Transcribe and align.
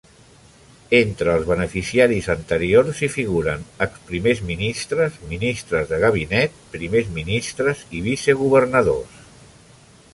Entre 0.99 1.33
els 1.39 1.43
beneficiaris 1.49 2.29
anteriors 2.35 3.01
hi 3.01 3.09
figuren 3.17 3.61
exprimers 3.87 4.41
ministres, 4.49 5.19
ministres 5.35 5.85
de 5.93 5.99
gabinet, 6.07 6.57
primers 6.77 7.11
ministres 7.21 7.85
i 7.99 8.01
vicegovernadors. 8.11 9.21